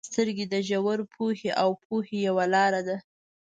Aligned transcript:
•سترګې 0.09 0.45
د 0.53 0.55
ژور 0.67 0.99
پوهې 1.13 1.49
او 1.61 1.69
پوهې 1.83 2.17
یوه 2.27 2.45
لاره 2.53 2.81
ده. 2.87 2.97